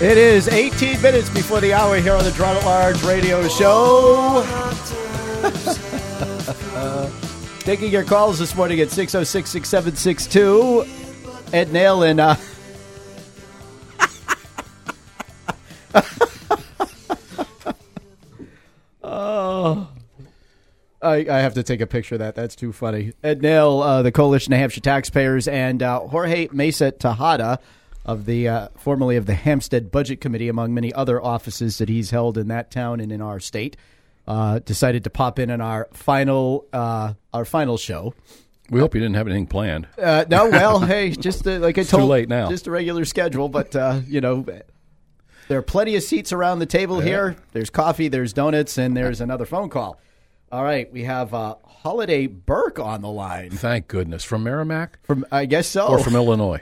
It 0.00 0.18
is 0.18 0.48
18 0.48 1.00
minutes 1.00 1.30
before 1.30 1.60
the 1.60 1.72
hour 1.72 1.98
here 1.98 2.14
on 2.14 2.24
the 2.24 2.32
at 2.32 2.64
Large 2.64 3.00
Radio 3.04 3.46
Show. 3.46 4.42
taking 7.60 7.92
your 7.92 8.02
calls 8.02 8.40
this 8.40 8.56
morning 8.56 8.80
at 8.80 8.90
606 8.90 9.48
6762. 9.48 10.84
Ed 11.52 11.68
Naile 11.68 12.10
and. 12.10 12.18
Uh, 12.18 12.34
oh. 19.04 19.88
I, 21.00 21.14
I 21.18 21.38
have 21.38 21.54
to 21.54 21.62
take 21.62 21.80
a 21.80 21.86
picture 21.86 22.16
of 22.16 22.18
that. 22.18 22.34
That's 22.34 22.56
too 22.56 22.72
funny. 22.72 23.12
Ed 23.22 23.42
Naile, 23.42 23.84
uh, 23.84 24.02
the 24.02 24.10
Coalition 24.10 24.52
of 24.52 24.58
Hampshire 24.58 24.80
Taxpayers, 24.80 25.46
and 25.46 25.84
uh, 25.84 26.00
Jorge 26.00 26.48
Mesa 26.50 26.90
Tejada 26.90 27.60
of 28.04 28.26
the 28.26 28.48
uh, 28.48 28.68
formerly 28.76 29.16
of 29.16 29.26
the 29.26 29.34
Hampstead 29.34 29.90
Budget 29.90 30.20
Committee, 30.20 30.48
among 30.48 30.74
many 30.74 30.92
other 30.92 31.22
offices 31.22 31.78
that 31.78 31.88
he's 31.88 32.10
held 32.10 32.36
in 32.36 32.48
that 32.48 32.70
town 32.70 33.00
and 33.00 33.10
in 33.10 33.20
our 33.20 33.40
state, 33.40 33.76
uh, 34.26 34.58
decided 34.60 35.04
to 35.04 35.10
pop 35.10 35.38
in 35.38 35.50
on 35.50 35.60
our 35.60 35.88
final 35.92 36.66
uh, 36.72 37.14
our 37.32 37.44
final 37.44 37.76
show. 37.76 38.14
We 38.70 38.80
hope 38.80 38.94
you 38.94 39.00
didn't 39.00 39.16
have 39.16 39.26
anything 39.26 39.46
planned. 39.46 39.86
Uh, 39.98 40.24
no, 40.28 40.48
well, 40.48 40.80
hey, 40.86 41.10
just 41.10 41.46
uh, 41.46 41.58
like 41.58 41.78
I 41.78 41.82
told, 41.82 42.02
too 42.02 42.06
late 42.06 42.28
now. 42.28 42.48
just 42.48 42.66
a 42.66 42.70
regular 42.70 43.04
schedule, 43.04 43.48
but 43.48 43.74
uh, 43.74 44.00
you 44.06 44.20
know. 44.20 44.44
There 45.46 45.58
are 45.58 45.62
plenty 45.62 45.94
of 45.94 46.02
seats 46.02 46.32
around 46.32 46.60
the 46.60 46.66
table 46.66 47.00
here. 47.00 47.36
There's 47.52 47.68
coffee, 47.68 48.08
there's 48.08 48.32
donuts, 48.32 48.78
and 48.78 48.96
there's 48.96 49.20
another 49.20 49.44
phone 49.44 49.68
call. 49.68 50.00
All 50.54 50.62
right, 50.62 50.86
we 50.92 51.02
have 51.02 51.34
uh, 51.34 51.56
Holiday 51.66 52.28
Burke 52.28 52.78
on 52.78 53.02
the 53.02 53.08
line 53.08 53.50
Thank 53.50 53.88
goodness. 53.88 54.22
From 54.22 54.44
Merrimack 54.44 55.00
from, 55.04 55.26
I 55.32 55.46
guess 55.46 55.66
so. 55.66 55.88
or 55.88 55.98
from 55.98 56.14
Illinois 56.14 56.60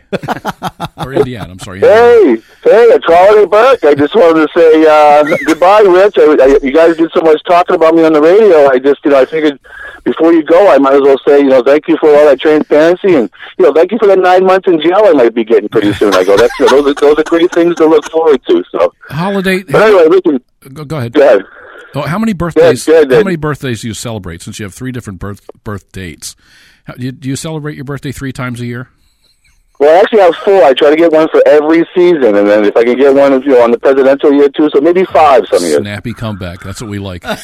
or 0.96 1.12
Indiana? 1.12 1.52
I'm 1.52 1.58
sorry. 1.58 1.80
Indiana. 1.80 2.00
Hey, 2.00 2.36
hey, 2.64 2.84
it's 2.96 3.04
Holiday 3.04 3.44
Burke. 3.44 3.84
I 3.84 3.94
just 3.94 4.14
wanted 4.14 4.48
to 4.48 4.58
say 4.58 4.86
uh, 4.88 5.36
goodbye, 5.46 5.82
Rich. 5.82 6.14
I, 6.16 6.22
I, 6.42 6.58
you 6.62 6.72
guys 6.72 6.96
did 6.96 7.10
so 7.12 7.20
much 7.20 7.42
talking 7.44 7.76
about 7.76 7.94
me 7.94 8.02
on 8.02 8.14
the 8.14 8.22
radio. 8.22 8.66
I 8.70 8.78
just, 8.78 9.04
you 9.04 9.10
know, 9.10 9.20
I 9.20 9.26
figured 9.26 9.60
before 10.04 10.32
you 10.32 10.42
go, 10.42 10.72
I 10.72 10.78
might 10.78 10.94
as 10.94 11.02
well 11.02 11.18
say, 11.28 11.40
you 11.40 11.50
know, 11.50 11.62
thank 11.62 11.86
you 11.86 11.98
for 11.98 12.08
all 12.16 12.24
that 12.24 12.40
transparency, 12.40 13.14
and 13.14 13.30
you 13.58 13.66
know, 13.66 13.74
thank 13.74 13.92
you 13.92 13.98
for 13.98 14.06
the 14.08 14.16
nine 14.16 14.46
months 14.46 14.68
in 14.68 14.80
jail 14.80 15.02
I 15.04 15.12
might 15.12 15.34
be 15.34 15.44
getting 15.44 15.68
pretty 15.68 15.92
soon. 16.00 16.14
I 16.14 16.24
go, 16.24 16.34
that's 16.38 16.58
you 16.58 16.64
know, 16.64 16.80
those 16.80 16.92
are 16.92 16.94
those 16.94 17.18
are 17.18 17.24
great 17.24 17.52
things 17.52 17.74
to 17.74 17.84
look 17.84 18.10
forward 18.10 18.40
to. 18.46 18.64
So, 18.72 18.94
Holiday. 19.10 19.62
but 19.64 19.82
anyway, 19.82 20.06
listen, 20.08 20.42
Go, 20.72 20.86
go 20.86 20.96
ahead. 20.96 21.12
go 21.12 21.20
ahead. 21.20 21.44
Oh, 21.94 22.02
how 22.02 22.18
many 22.18 22.32
birthdays? 22.32 22.84
good, 22.84 23.12
how 23.12 23.22
many 23.22 23.36
birthdays 23.36 23.82
do 23.82 23.88
you 23.88 23.94
celebrate? 23.94 24.42
Since 24.42 24.58
you 24.58 24.64
have 24.64 24.74
three 24.74 24.92
different 24.92 25.18
birth 25.18 25.48
birth 25.64 25.92
dates, 25.92 26.36
how, 26.84 26.94
do, 26.94 27.04
you, 27.04 27.12
do 27.12 27.28
you 27.28 27.36
celebrate 27.36 27.74
your 27.76 27.84
birthday 27.84 28.12
three 28.12 28.32
times 28.32 28.60
a 28.60 28.66
year? 28.66 28.88
Well, 29.78 29.96
I 29.96 30.00
actually 30.00 30.20
have 30.20 30.36
four. 30.36 30.62
I 30.62 30.72
try 30.74 30.90
to 30.90 30.96
get 30.96 31.12
one 31.12 31.28
for 31.28 31.42
every 31.46 31.86
season, 31.94 32.36
and 32.36 32.48
then 32.48 32.64
if 32.64 32.76
I 32.76 32.84
can 32.84 32.96
get 32.96 33.14
one, 33.14 33.32
you 33.42 33.48
know, 33.48 33.62
on 33.62 33.70
the 33.72 33.78
presidential 33.78 34.32
year 34.32 34.48
too, 34.48 34.70
so 34.72 34.80
maybe 34.80 35.04
five 35.04 35.44
some 35.50 35.62
years. 35.62 35.80
Snappy 35.80 36.14
comeback. 36.14 36.60
That's 36.60 36.80
what 36.80 36.88
we 36.88 36.98
like. 36.98 37.24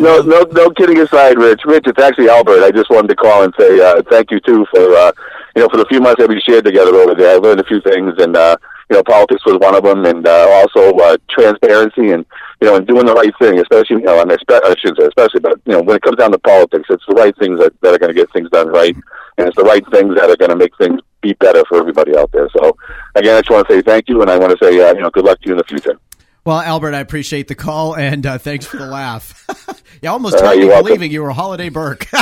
No, 0.00 0.20
no, 0.20 0.42
no 0.52 0.70
kidding 0.70 0.98
aside, 0.98 1.38
Rich. 1.38 1.62
Rich, 1.64 1.84
it's 1.86 2.00
actually 2.00 2.28
Albert. 2.28 2.62
I 2.62 2.70
just 2.70 2.90
wanted 2.90 3.08
to 3.08 3.16
call 3.16 3.44
and 3.44 3.52
say 3.58 3.80
uh, 3.80 4.02
thank 4.10 4.30
you 4.30 4.40
too 4.40 4.66
for 4.70 4.94
uh, 4.94 5.12
you 5.54 5.62
know 5.62 5.68
for 5.68 5.78
the 5.78 5.86
few 5.88 6.00
months 6.00 6.20
that 6.20 6.28
we 6.28 6.40
shared 6.46 6.64
together 6.64 6.94
over 6.94 7.14
there. 7.14 7.34
I 7.34 7.38
learned 7.38 7.60
a 7.60 7.64
few 7.64 7.80
things, 7.80 8.12
and 8.18 8.36
uh, 8.36 8.56
you 8.88 8.96
know 8.96 9.02
politics 9.02 9.44
was 9.44 9.58
one 9.58 9.74
of 9.74 9.82
them, 9.82 10.04
and 10.04 10.26
uh, 10.26 10.48
also 10.52 10.96
uh, 10.98 11.16
transparency 11.28 12.12
and 12.12 12.24
you 12.60 12.68
know 12.68 12.76
and 12.76 12.86
doing 12.86 13.06
the 13.06 13.14
right 13.14 13.32
thing, 13.40 13.58
especially 13.58 13.96
you 13.96 14.02
know 14.02 14.20
and 14.20 14.30
espe- 14.30 14.64
I 14.64 14.74
shouldn't 14.78 15.00
say 15.00 15.06
especially, 15.06 15.40
but 15.40 15.60
you 15.64 15.72
know 15.72 15.82
when 15.82 15.96
it 15.96 16.02
comes 16.02 16.16
down 16.16 16.32
to 16.32 16.38
politics, 16.38 16.86
it's 16.90 17.04
the 17.08 17.14
right 17.14 17.36
things 17.38 17.58
that, 17.58 17.78
that 17.80 17.94
are 17.94 17.98
going 17.98 18.14
to 18.14 18.20
get 18.20 18.32
things 18.32 18.50
done 18.50 18.68
right, 18.68 18.94
and 19.38 19.48
it's 19.48 19.56
the 19.56 19.64
right 19.64 19.84
things 19.90 20.14
that 20.16 20.30
are 20.30 20.36
going 20.36 20.50
to 20.50 20.56
make 20.56 20.76
things 20.76 21.00
be 21.20 21.32
better 21.34 21.64
for 21.68 21.78
everybody 21.78 22.16
out 22.16 22.30
there. 22.32 22.48
So 22.56 22.76
again, 23.14 23.36
I 23.36 23.40
just 23.40 23.50
want 23.50 23.68
to 23.68 23.74
say 23.74 23.82
thank 23.82 24.08
you, 24.08 24.22
and 24.22 24.30
I 24.30 24.38
want 24.38 24.56
to 24.56 24.64
say 24.64 24.80
uh, 24.80 24.94
you 24.94 25.00
know 25.00 25.10
good 25.10 25.24
luck 25.24 25.40
to 25.40 25.46
you 25.46 25.52
in 25.52 25.58
the 25.58 25.64
future. 25.64 25.98
Well, 26.44 26.60
Albert, 26.60 26.94
I 26.94 27.00
appreciate 27.00 27.48
the 27.48 27.56
call 27.56 27.96
and 27.96 28.24
uh, 28.24 28.38
thanks 28.38 28.66
for 28.66 28.76
the 28.76 28.86
laugh. 28.86 29.44
you 30.02 30.08
almost 30.08 30.36
Uh, 30.36 30.50
me 30.52 30.58
you're 30.58 30.68
welcome. 30.68 30.84
believing 30.86 31.10
you 31.10 31.22
were 31.22 31.30
Holiday 31.30 31.68
Burke. 31.68 32.06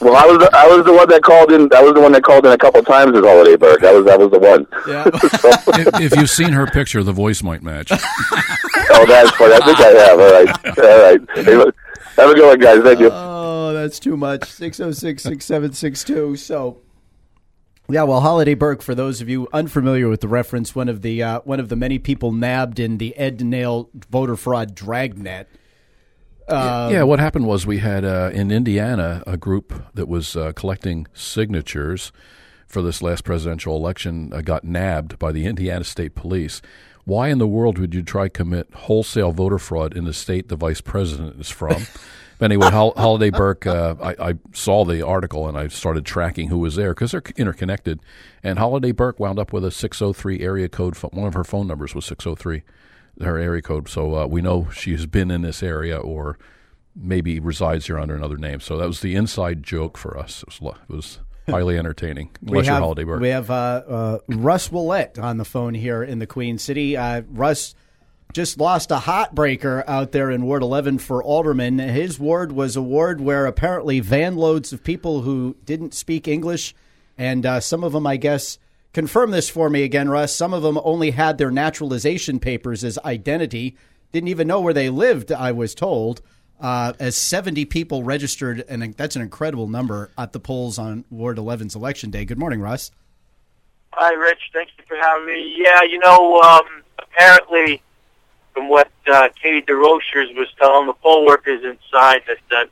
Well, 0.00 0.16
I 0.16 0.24
was 0.26 0.38
the, 0.38 0.50
I 0.56 0.66
was 0.66 0.84
the 0.86 0.92
one 0.94 1.08
that 1.10 1.22
called 1.22 1.52
in. 1.52 1.68
I 1.74 1.82
was 1.82 1.92
the 1.92 2.00
one 2.00 2.12
that 2.12 2.22
called 2.22 2.46
in 2.46 2.52
a 2.52 2.58
couple 2.58 2.82
times 2.82 3.16
as 3.16 3.22
Holiday 3.24 3.56
Burke. 3.56 3.80
That 3.80 3.94
was 3.94 4.04
that 4.06 4.18
was 4.18 4.30
the 4.30 4.38
one. 4.38 4.66
yeah. 4.88 5.04
if, 6.00 6.12
if 6.12 6.16
you've 6.18 6.30
seen 6.30 6.52
her 6.52 6.66
picture, 6.66 7.02
the 7.02 7.12
voice 7.12 7.42
might 7.42 7.62
match. 7.62 7.90
Oh, 7.92 9.04
that's 9.06 9.30
funny. 9.32 9.54
I 9.54 9.60
think 9.64 9.78
I 9.80 9.88
have. 9.88 10.20
All 10.20 10.32
right. 10.32 10.78
All 10.78 11.02
right. 11.02 11.44
Hey, 11.44 11.56
look, 11.56 11.74
Have 12.16 12.30
a 12.30 12.34
good 12.34 12.46
one, 12.46 12.58
guys. 12.58 12.82
Thank 12.82 13.00
you. 13.00 13.10
Oh, 13.12 13.72
that's 13.74 13.98
too 13.98 14.16
much. 14.16 14.44
606 14.50 15.22
6762. 15.22 16.36
So. 16.36 16.78
Yeah, 17.88 18.04
well, 18.04 18.20
Holiday 18.22 18.54
Burke, 18.54 18.80
for 18.80 18.94
those 18.94 19.20
of 19.20 19.28
you 19.28 19.48
unfamiliar 19.52 20.08
with 20.08 20.22
the 20.22 20.28
reference, 20.28 20.74
one 20.74 20.88
of 20.88 21.02
the 21.02 21.22
uh, 21.22 21.40
one 21.44 21.60
of 21.60 21.68
the 21.68 21.76
many 21.76 21.98
people 21.98 22.32
nabbed 22.32 22.80
in 22.80 22.96
the 22.96 23.14
Ed 23.18 23.38
Naile 23.40 23.88
voter 24.10 24.36
fraud 24.36 24.74
dragnet. 24.74 25.48
Yeah, 26.48 27.02
what 27.04 27.20
happened 27.20 27.46
was 27.46 27.66
we 27.66 27.78
had 27.78 28.04
uh, 28.04 28.30
in 28.32 28.50
Indiana 28.50 29.22
a 29.26 29.36
group 29.36 29.72
that 29.94 30.08
was 30.08 30.36
uh, 30.36 30.52
collecting 30.52 31.06
signatures 31.14 32.12
for 32.66 32.82
this 32.82 33.00
last 33.02 33.24
presidential 33.24 33.76
election 33.76 34.32
uh, 34.32 34.40
got 34.40 34.64
nabbed 34.64 35.18
by 35.18 35.32
the 35.32 35.46
Indiana 35.46 35.84
State 35.84 36.14
Police. 36.14 36.60
Why 37.04 37.28
in 37.28 37.38
the 37.38 37.46
world 37.46 37.78
would 37.78 37.94
you 37.94 38.02
try 38.02 38.28
commit 38.28 38.72
wholesale 38.74 39.30
voter 39.32 39.58
fraud 39.58 39.96
in 39.96 40.04
the 40.04 40.12
state 40.14 40.48
the 40.48 40.56
vice 40.56 40.80
president 40.80 41.40
is 41.40 41.50
from? 41.50 41.86
But 42.36 42.46
anyway, 42.46 42.68
Hol- 42.72 42.94
Holiday 42.96 43.30
Burke, 43.30 43.64
uh, 43.64 43.94
I, 44.02 44.30
I 44.30 44.34
saw 44.52 44.84
the 44.84 45.06
article 45.06 45.46
and 45.46 45.56
I 45.56 45.68
started 45.68 46.04
tracking 46.04 46.48
who 46.48 46.58
was 46.58 46.74
there 46.74 46.92
because 46.92 47.12
they're 47.12 47.22
interconnected. 47.36 48.00
And 48.42 48.58
Holiday 48.58 48.90
Burke 48.90 49.20
wound 49.20 49.38
up 49.38 49.52
with 49.52 49.64
a 49.64 49.70
603 49.70 50.40
area 50.40 50.68
code. 50.68 50.96
pho- 50.96 51.10
One 51.12 51.28
of 51.28 51.34
her 51.34 51.44
phone 51.44 51.68
numbers 51.68 51.94
was 51.94 52.04
603, 52.06 52.62
her 53.20 53.38
area 53.38 53.62
code. 53.62 53.88
So 53.88 54.14
uh, 54.14 54.26
we 54.26 54.42
know 54.42 54.68
she's 54.70 55.06
been 55.06 55.30
in 55.30 55.42
this 55.42 55.62
area 55.62 55.98
or 55.98 56.38
maybe 56.96 57.40
resides 57.40 57.86
here 57.86 57.98
under 57.98 58.14
another 58.14 58.36
name. 58.36 58.60
So 58.60 58.76
that 58.78 58.86
was 58.86 59.00
the 59.00 59.14
inside 59.14 59.62
joke 59.62 59.98
for 59.98 60.16
us. 60.16 60.42
It 60.42 60.60
was, 60.60 60.74
it 60.88 60.92
was 60.92 61.18
highly 61.48 61.78
entertaining. 61.78 62.30
You're 62.42 62.62
have, 62.64 62.82
Holiday 62.82 63.04
Burke. 63.04 63.20
we 63.20 63.28
have 63.28 63.50
uh, 63.50 63.82
uh, 63.86 64.18
Russ 64.28 64.68
Ouellette 64.68 65.22
on 65.22 65.38
the 65.38 65.44
phone 65.44 65.74
here 65.74 66.02
in 66.02 66.18
the 66.18 66.26
Queen 66.26 66.58
City. 66.58 66.96
Uh, 66.96 67.22
Russ 67.28 67.74
just 68.32 68.58
lost 68.58 68.90
a 68.90 68.96
heartbreaker 68.96 69.84
out 69.86 70.12
there 70.12 70.30
in 70.30 70.44
Ward 70.44 70.62
11 70.62 70.98
for 70.98 71.22
Alderman. 71.22 71.78
His 71.78 72.18
ward 72.18 72.50
was 72.50 72.74
a 72.74 72.82
ward 72.82 73.20
where 73.20 73.46
apparently 73.46 74.00
van 74.00 74.36
loads 74.36 74.72
of 74.72 74.82
people 74.82 75.22
who 75.22 75.56
didn't 75.64 75.94
speak 75.94 76.26
English, 76.26 76.74
and 77.16 77.46
uh, 77.46 77.60
some 77.60 77.84
of 77.84 77.92
them, 77.92 78.08
I 78.08 78.16
guess, 78.16 78.58
confirm 78.94 79.32
this 79.32 79.50
for 79.50 79.68
me 79.68 79.82
again, 79.82 80.08
Russ. 80.08 80.34
Some 80.34 80.54
of 80.54 80.62
them 80.62 80.78
only 80.82 81.10
had 81.10 81.36
their 81.36 81.50
naturalization 81.50 82.40
papers 82.40 82.82
as 82.82 82.98
identity, 83.04 83.76
didn't 84.12 84.28
even 84.28 84.48
know 84.48 84.60
where 84.60 84.72
they 84.72 84.88
lived, 84.88 85.30
I 85.30 85.52
was 85.52 85.74
told. 85.74 86.22
Uh, 86.60 86.92
as 87.00 87.16
70 87.16 87.64
people 87.66 88.04
registered, 88.04 88.64
and 88.68 88.94
that's 88.94 89.16
an 89.16 89.22
incredible 89.22 89.66
number 89.66 90.10
at 90.16 90.32
the 90.32 90.40
polls 90.40 90.78
on 90.78 91.04
Ward 91.10 91.36
11's 91.36 91.74
election 91.74 92.10
day. 92.10 92.24
Good 92.24 92.38
morning, 92.38 92.60
Russ. 92.60 92.92
Hi, 93.92 94.12
Rich. 94.14 94.50
Thank 94.52 94.70
you 94.78 94.84
for 94.86 94.96
having 94.96 95.26
me. 95.26 95.54
Yeah, 95.58 95.82
you 95.82 95.98
know, 95.98 96.40
um, 96.40 96.82
apparently, 96.98 97.82
from 98.54 98.68
what 98.68 98.90
uh, 99.12 99.28
Katie 99.40 99.62
Desrochers 99.62 100.34
was 100.36 100.48
telling 100.58 100.86
the 100.86 100.94
poll 100.94 101.26
workers 101.26 101.64
inside, 101.64 102.22
that, 102.28 102.38
that 102.50 102.70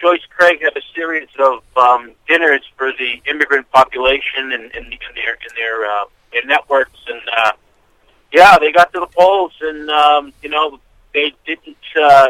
Joyce 0.00 0.22
Craig 0.30 0.62
had 0.62 0.76
a 0.76 0.80
series 0.94 1.28
of 1.38 1.62
um, 1.76 2.12
dinners 2.26 2.62
for 2.76 2.92
the 2.92 3.20
immigrant 3.30 3.70
population 3.70 4.52
and 4.52 4.64
in, 4.72 4.84
in 4.84 5.14
their 5.14 5.34
in 5.34 5.54
their, 5.56 5.84
uh, 5.84 6.04
their 6.32 6.44
networks, 6.46 6.98
and 7.06 7.20
uh, 7.36 7.52
yeah, 8.32 8.58
they 8.58 8.72
got 8.72 8.92
to 8.92 9.00
the 9.00 9.06
polls, 9.06 9.52
and 9.60 9.90
um, 9.90 10.32
you 10.42 10.48
know, 10.48 10.80
they 11.12 11.32
didn't. 11.46 11.76
Uh, 12.00 12.28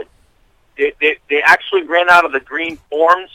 they, 0.76 0.92
they 1.00 1.18
they 1.28 1.42
actually 1.42 1.82
ran 1.82 2.08
out 2.08 2.24
of 2.24 2.32
the 2.32 2.40
green 2.40 2.76
forms 2.88 3.30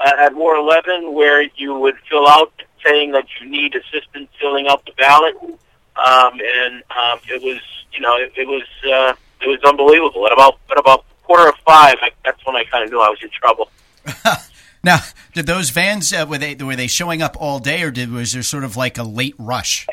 uh, 0.00 0.12
at 0.18 0.34
War 0.34 0.56
11 0.56 1.14
where 1.14 1.42
you 1.56 1.74
would 1.78 1.96
fill 2.08 2.28
out 2.28 2.52
saying 2.84 3.12
that 3.12 3.26
you 3.40 3.48
need 3.48 3.74
assistance 3.74 4.28
filling 4.40 4.66
out 4.68 4.84
the 4.84 4.92
ballot. 4.92 5.36
Um, 5.40 6.40
and 6.40 6.82
um, 6.90 7.20
it 7.28 7.42
was, 7.42 7.60
you 7.92 8.00
know, 8.00 8.16
it, 8.16 8.32
it 8.36 8.46
was 8.46 8.64
uh, 8.84 9.14
it 9.40 9.48
was 9.48 9.60
unbelievable. 9.64 10.26
At 10.26 10.32
about 10.32 10.58
at 10.70 10.78
about 10.78 11.04
quarter 11.26 11.48
of 11.48 11.54
five, 11.66 11.96
I, 12.00 12.10
that's 12.24 12.44
when 12.46 12.56
I 12.56 12.64
kind 12.64 12.84
of 12.84 12.90
knew 12.90 13.00
I 13.00 13.08
was 13.08 13.18
in 13.22 13.30
trouble. 13.30 13.70
Now, 14.86 15.00
did 15.34 15.46
those 15.46 15.70
vans 15.70 16.12
uh, 16.12 16.26
were 16.28 16.38
they 16.38 16.54
were 16.54 16.76
they 16.76 16.86
showing 16.86 17.20
up 17.20 17.36
all 17.40 17.58
day, 17.58 17.82
or 17.82 17.90
did 17.90 18.12
was 18.12 18.34
there 18.34 18.44
sort 18.44 18.62
of 18.62 18.76
like 18.76 18.98
a 18.98 19.02
late 19.02 19.34
rush? 19.36 19.84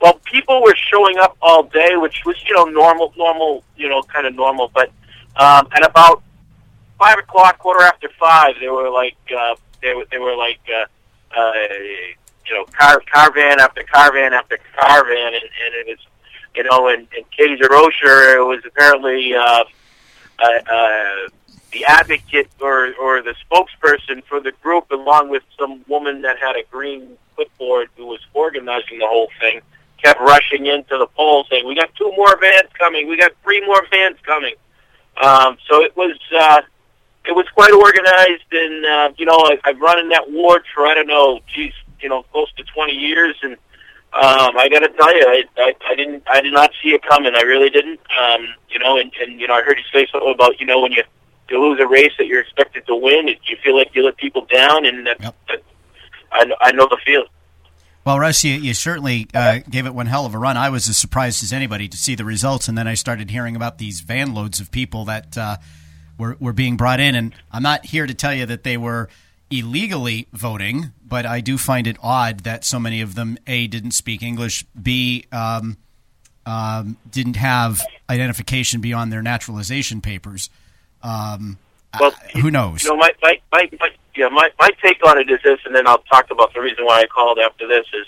Well, 0.00 0.20
people 0.22 0.62
were 0.62 0.76
showing 0.76 1.18
up 1.18 1.36
all 1.42 1.64
day, 1.64 1.96
which 1.96 2.22
was 2.24 2.36
you 2.46 2.54
know 2.54 2.66
normal, 2.66 3.12
normal, 3.16 3.64
you 3.76 3.88
know, 3.88 4.04
kind 4.04 4.24
of 4.24 4.36
normal. 4.36 4.70
But 4.72 4.90
um, 5.34 5.66
at 5.72 5.84
about 5.84 6.22
five 6.96 7.18
o'clock, 7.18 7.58
quarter 7.58 7.82
after 7.82 8.08
five, 8.20 8.54
they 8.60 8.68
were 8.68 8.88
like 8.88 9.16
uh, 9.36 9.56
they 9.82 9.94
were 9.94 10.06
they 10.12 10.18
were 10.18 10.36
like 10.36 10.60
uh, 10.72 10.86
uh, 11.36 11.52
you 12.46 12.54
know 12.54 12.66
car 12.66 13.00
caravan 13.00 13.58
after 13.58 13.82
caravan 13.82 14.32
after 14.32 14.60
caravan, 14.78 15.34
and, 15.34 15.42
and 15.42 15.74
it 15.74 15.86
was 15.88 16.06
you 16.54 16.62
know, 16.62 16.88
and, 16.88 17.06
and 17.16 17.30
Katie 17.30 17.60
Rocher 17.68 18.44
was 18.44 18.62
apparently 18.64 19.34
uh, 19.34 19.64
uh, 20.38 20.72
uh, 20.72 21.28
the 21.72 21.84
advocate 21.86 22.48
or 22.60 22.94
or 22.94 23.22
the 23.22 23.34
spokesperson 23.50 24.24
for 24.24 24.40
the 24.40 24.52
group, 24.62 24.90
along 24.90 25.28
with 25.28 25.42
some 25.58 25.84
woman 25.88 26.22
that 26.22 26.38
had 26.38 26.56
a 26.56 26.62
green 26.70 27.16
clipboard 27.34 27.88
who 27.96 28.06
was 28.06 28.20
organizing 28.34 28.98
the 28.98 29.06
whole 29.06 29.28
thing 29.40 29.60
kept 30.02 30.20
rushing 30.20 30.66
into 30.66 30.96
the 30.98 31.06
polls 31.06 31.46
saying, 31.50 31.66
"We 31.66 31.74
got 31.74 31.94
two 31.96 32.12
more 32.16 32.38
vans 32.38 32.70
coming. 32.78 33.08
We 33.08 33.16
got 33.16 33.32
three 33.42 33.64
more 33.64 33.82
vans 33.90 34.16
coming." 34.22 34.54
Um, 35.22 35.56
so 35.68 35.82
it 35.82 35.96
was 35.96 36.16
uh, 36.38 36.62
it 37.24 37.32
was 37.32 37.46
quite 37.54 37.72
organized, 37.72 38.52
and 38.52 38.84
uh, 38.84 39.12
you 39.16 39.26
know 39.26 39.36
I, 39.36 39.58
I've 39.64 39.80
run 39.80 39.98
in 39.98 40.08
that 40.10 40.30
ward 40.30 40.62
for 40.74 40.86
I 40.86 40.94
don't 40.94 41.06
know, 41.06 41.40
geez, 41.52 41.72
you 42.00 42.08
know, 42.08 42.22
close 42.24 42.52
to 42.56 42.64
twenty 42.64 42.94
years, 42.94 43.36
and 43.42 43.56
um, 44.16 44.56
I 44.56 44.68
got 44.70 44.80
to 44.80 44.88
tell 44.88 45.14
you, 45.14 45.26
I, 45.26 45.42
I, 45.58 45.74
I 45.90 45.94
didn't, 45.94 46.22
I 46.26 46.40
did 46.40 46.52
not 46.52 46.70
see 46.82 46.90
it 46.90 47.02
coming. 47.02 47.34
I 47.36 47.42
really 47.42 47.68
didn't. 47.68 48.00
Um, 48.18 48.46
you 48.70 48.78
know, 48.78 48.98
and, 48.98 49.12
and 49.20 49.38
you 49.38 49.46
know, 49.46 49.54
I 49.54 49.62
heard 49.62 49.76
you 49.76 49.84
say 49.92 50.06
something 50.10 50.32
about 50.32 50.58
you 50.58 50.66
know 50.66 50.80
when 50.80 50.92
you 50.92 51.02
you 51.50 51.60
lose 51.60 51.78
a 51.80 51.86
race 51.86 52.12
that 52.18 52.26
you're 52.26 52.40
expected 52.40 52.86
to 52.86 52.96
win, 52.96 53.28
you 53.28 53.56
feel 53.62 53.76
like 53.76 53.94
you 53.94 54.04
let 54.04 54.16
people 54.16 54.46
down, 54.46 54.86
and 54.86 55.06
that, 55.06 55.20
yep. 55.20 55.36
that 55.48 55.62
I, 56.32 56.50
I 56.60 56.72
know 56.72 56.86
the 56.88 56.98
feeling. 57.04 57.28
Well, 58.06 58.18
Russ, 58.18 58.44
you, 58.44 58.54
you 58.54 58.72
certainly 58.72 59.26
uh, 59.34 59.58
gave 59.68 59.84
it 59.84 59.94
one 59.94 60.06
hell 60.06 60.26
of 60.26 60.34
a 60.34 60.38
run. 60.38 60.56
I 60.56 60.70
was 60.70 60.88
as 60.88 60.96
surprised 60.96 61.42
as 61.42 61.52
anybody 61.52 61.88
to 61.88 61.96
see 61.96 62.14
the 62.14 62.24
results, 62.24 62.68
and 62.68 62.78
then 62.78 62.86
I 62.86 62.94
started 62.94 63.30
hearing 63.30 63.56
about 63.56 63.78
these 63.78 64.00
van 64.00 64.32
loads 64.32 64.60
of 64.60 64.70
people 64.70 65.04
that 65.06 65.36
uh, 65.36 65.56
were 66.16 66.36
were 66.40 66.52
being 66.52 66.76
brought 66.76 67.00
in. 67.00 67.14
And 67.14 67.34
I'm 67.50 67.62
not 67.62 67.84
here 67.84 68.06
to 68.06 68.14
tell 68.14 68.32
you 68.32 68.46
that 68.46 68.62
they 68.62 68.76
were 68.76 69.08
illegally 69.50 70.26
voting, 70.32 70.92
but 71.04 71.26
I 71.26 71.40
do 71.40 71.58
find 71.58 71.86
it 71.86 71.96
odd 72.02 72.40
that 72.40 72.64
so 72.64 72.78
many 72.78 73.00
of 73.00 73.14
them 73.14 73.38
a 73.46 73.66
didn't 73.66 73.92
speak 73.92 74.22
English, 74.22 74.64
b 74.80 75.26
um, 75.32 75.76
um, 76.44 76.96
didn't 77.10 77.36
have 77.36 77.82
identification 78.08 78.80
beyond 78.80 79.12
their 79.12 79.22
naturalization 79.22 80.00
papers. 80.00 80.50
Um, 81.02 81.58
well, 81.98 82.12
who 82.34 82.50
knows? 82.50 82.84
You 82.84 82.90
know, 82.90 82.96
my, 82.96 83.10
my, 83.22 83.40
my, 83.52 83.68
my 83.80 83.90
yeah, 84.16 84.28
my 84.28 84.50
my 84.58 84.70
take 84.82 85.04
on 85.06 85.18
it 85.18 85.30
is 85.30 85.40
this, 85.42 85.60
and 85.64 85.74
then 85.74 85.86
I'll 85.86 85.98
talk 85.98 86.30
about 86.30 86.52
the 86.54 86.60
reason 86.60 86.84
why 86.84 87.00
I 87.00 87.06
called 87.06 87.38
after 87.38 87.66
this. 87.68 87.86
Is 87.92 88.06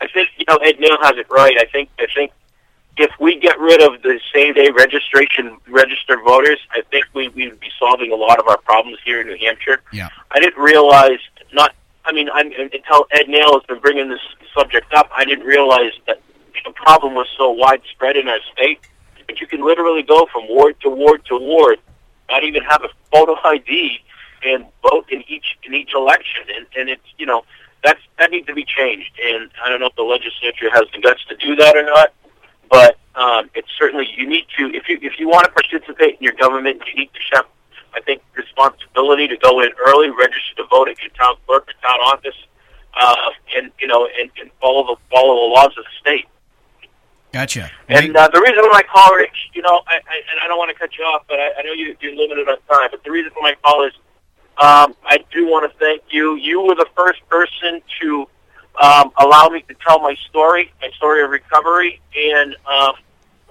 I 0.00 0.08
think 0.08 0.28
you 0.36 0.44
know 0.48 0.56
Ed 0.56 0.76
Naile 0.78 1.02
has 1.02 1.16
it 1.16 1.26
right. 1.30 1.56
I 1.58 1.64
think 1.66 1.90
I 1.98 2.06
think 2.14 2.32
if 2.98 3.10
we 3.20 3.38
get 3.38 3.58
rid 3.58 3.80
of 3.80 4.02
the 4.02 4.20
same 4.34 4.54
day 4.54 4.70
registration 4.70 5.58
registered 5.68 6.18
voters, 6.24 6.58
I 6.72 6.82
think 6.90 7.06
we 7.14 7.28
we 7.28 7.48
would 7.48 7.60
be 7.60 7.70
solving 7.78 8.12
a 8.12 8.16
lot 8.16 8.38
of 8.38 8.46
our 8.48 8.58
problems 8.58 8.98
here 9.04 9.20
in 9.20 9.26
New 9.26 9.38
Hampshire. 9.38 9.82
Yeah, 9.92 10.08
I 10.30 10.40
didn't 10.40 10.60
realize 10.62 11.20
not. 11.52 11.74
I 12.04 12.12
mean, 12.12 12.28
I'm, 12.32 12.46
until 12.52 13.06
Ed 13.12 13.26
Naile 13.26 13.52
has 13.52 13.62
been 13.68 13.80
bringing 13.80 14.08
this 14.08 14.20
subject 14.56 14.92
up, 14.94 15.10
I 15.14 15.24
didn't 15.26 15.44
realize 15.44 15.92
that 16.06 16.22
the 16.64 16.72
problem 16.72 17.14
was 17.14 17.26
so 17.36 17.50
widespread 17.50 18.16
in 18.16 18.28
our 18.28 18.38
state. 18.52 18.80
But 19.26 19.40
you 19.40 19.46
can 19.46 19.62
literally 19.62 20.02
go 20.02 20.26
from 20.32 20.48
ward 20.48 20.80
to 20.80 20.88
ward 20.88 21.24
to 21.26 21.36
ward, 21.36 21.78
not 22.30 22.44
even 22.44 22.62
have 22.62 22.82
a 22.82 22.88
photo 23.12 23.36
ID, 23.44 24.00
and 24.42 24.64
vote 24.82 25.06
in 25.10 25.22
each 25.28 25.58
in 25.64 25.74
each 25.74 25.92
election. 25.94 26.44
And, 26.56 26.66
and 26.76 26.88
it's 26.88 27.06
you 27.18 27.26
know 27.26 27.44
that's 27.84 28.00
that 28.18 28.30
needs 28.30 28.46
to 28.46 28.54
be 28.54 28.64
changed. 28.64 29.12
And 29.24 29.50
I 29.62 29.68
don't 29.68 29.80
know 29.80 29.86
if 29.86 29.96
the 29.96 30.02
legislature 30.02 30.70
has 30.72 30.84
the 30.94 31.00
guts 31.00 31.24
to 31.28 31.36
do 31.36 31.54
that 31.56 31.76
or 31.76 31.84
not, 31.84 32.12
but 32.70 32.98
um, 33.14 33.50
it's 33.54 33.68
certainly 33.78 34.08
you 34.16 34.26
need 34.26 34.46
to 34.56 34.66
if 34.74 34.88
you 34.88 34.98
if 35.02 35.18
you 35.18 35.28
want 35.28 35.44
to 35.44 35.50
participate 35.50 36.16
in 36.16 36.22
your 36.22 36.34
government, 36.34 36.82
you 36.86 37.00
need 37.00 37.10
to 37.14 37.36
have 37.36 37.46
I 37.94 38.00
think 38.00 38.22
responsibility 38.34 39.26
to 39.28 39.36
go 39.36 39.60
in 39.60 39.70
early, 39.86 40.10
register 40.10 40.54
to 40.56 40.64
vote 40.66 40.88
at 40.88 41.00
your 41.00 41.10
town 41.10 41.36
clerk 41.46 41.68
or 41.68 41.72
town 41.82 42.00
office, 42.00 42.36
uh, 43.00 43.30
and 43.56 43.72
you 43.80 43.86
know 43.86 44.08
and, 44.18 44.30
and 44.40 44.50
follow 44.60 44.86
the 44.86 44.96
follow 45.10 45.48
the 45.48 45.54
laws 45.54 45.72
of 45.76 45.84
the 45.84 45.90
state. 46.00 46.26
Gotcha. 47.32 47.70
And 47.88 48.16
uh, 48.16 48.28
the 48.32 48.40
reason 48.40 48.62
for 48.62 48.70
my 48.72 48.82
call, 48.90 49.14
Rich, 49.14 49.50
you 49.52 49.60
know, 49.60 49.82
I, 49.86 49.96
I, 49.96 50.16
and 50.30 50.40
I 50.42 50.48
don't 50.48 50.56
want 50.56 50.70
to 50.70 50.78
cut 50.78 50.96
you 50.96 51.04
off, 51.04 51.24
but 51.28 51.38
I, 51.38 51.50
I 51.58 51.62
know 51.62 51.72
you, 51.72 51.94
you're 52.00 52.16
limited 52.16 52.48
on 52.48 52.56
time. 52.70 52.88
But 52.90 53.04
the 53.04 53.10
reason 53.10 53.30
for 53.32 53.42
my 53.42 53.54
call 53.62 53.86
is 53.86 53.92
um, 54.56 54.96
I 55.04 55.18
do 55.30 55.46
want 55.46 55.70
to 55.70 55.78
thank 55.78 56.02
you. 56.10 56.36
You 56.36 56.62
were 56.62 56.74
the 56.74 56.88
first 56.96 57.20
person 57.28 57.82
to 58.00 58.28
um, 58.80 59.10
allow 59.18 59.48
me 59.48 59.62
to 59.62 59.74
tell 59.86 60.00
my 60.00 60.14
story, 60.28 60.72
my 60.80 60.90
story 60.96 61.22
of 61.22 61.30
recovery, 61.30 62.00
and 62.16 62.54
um, 62.66 62.92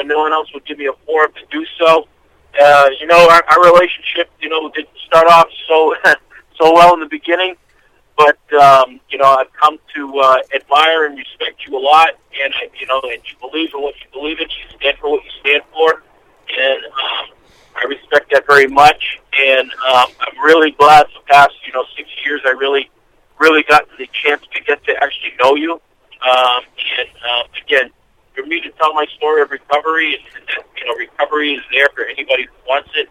no 0.05 0.19
one 0.19 0.31
else 0.31 0.51
would 0.53 0.65
give 0.65 0.77
me 0.77 0.87
a 0.87 0.93
forum 1.05 1.31
to 1.33 1.45
do 1.51 1.65
so. 1.77 2.07
Uh, 2.59 2.89
you 2.99 3.07
know, 3.07 3.27
our, 3.29 3.43
our 3.49 3.63
relationship, 3.63 4.31
you 4.39 4.49
know, 4.49 4.69
didn't 4.69 4.89
start 5.05 5.27
off 5.27 5.47
so 5.67 5.95
so 6.59 6.73
well 6.73 6.93
in 6.93 6.99
the 6.99 7.07
beginning, 7.07 7.55
but 8.17 8.37
um, 8.53 8.99
you 9.09 9.17
know, 9.17 9.25
I've 9.25 9.51
come 9.53 9.77
to 9.95 10.19
uh, 10.19 10.37
admire 10.55 11.05
and 11.05 11.17
respect 11.17 11.65
you 11.67 11.77
a 11.77 11.81
lot, 11.81 12.09
and 12.41 12.53
I, 12.55 12.69
you 12.79 12.87
know, 12.87 13.01
and 13.03 13.21
you 13.25 13.37
believe 13.39 13.73
in 13.73 13.81
what 13.81 13.95
you 13.95 14.07
believe 14.11 14.39
in. 14.39 14.47
You 14.49 14.77
stand 14.79 14.97
for 14.97 15.11
what 15.11 15.23
you 15.23 15.31
stand 15.41 15.63
for, 15.73 16.03
and 16.57 16.85
um, 16.85 17.29
I 17.75 17.85
respect 17.87 18.31
that 18.31 18.47
very 18.47 18.67
much, 18.67 19.19
and 19.37 19.69
um, 19.71 20.07
I'm 20.21 20.43
really 20.43 20.71
glad 20.71 21.07
the 21.13 21.21
past 21.27 21.53
you 21.65 21.73
know 21.73 21.83
six 21.95 22.09
years 22.25 22.41
I 22.45 22.51
really 22.51 22.89
really 23.39 23.63
got 23.63 23.87
the 23.97 24.07
chance 24.11 24.43
to 24.53 24.63
get 24.63 24.83
to 24.85 24.93
actually 25.03 25.33
know 25.41 25.55
you. 25.55 25.73
Um, 25.73 26.63
and 26.99 27.09
uh, 27.27 27.43
again, 27.63 27.91
for 28.33 28.45
me 28.45 28.61
to 28.61 28.69
tell 28.71 28.93
my 28.93 29.05
story 29.17 29.41
of 29.41 29.51
recovery, 29.51 30.15
and 30.15 30.47
that 30.47 30.65
you 30.77 30.85
know 30.85 30.93
recovery 30.93 31.53
is 31.53 31.63
there 31.71 31.87
for 31.95 32.05
anybody 32.05 32.43
who 32.43 32.53
wants 32.67 32.89
it. 32.95 33.09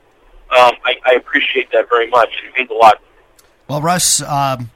Um, 0.50 0.74
I, 0.84 0.94
I 1.04 1.14
appreciate 1.14 1.70
that 1.72 1.88
very 1.88 2.08
much. 2.08 2.28
It 2.46 2.56
means 2.56 2.70
a 2.70 2.74
lot. 2.74 3.02
Well, 3.68 3.82
Russ, 3.82 4.22
um, 4.22 4.70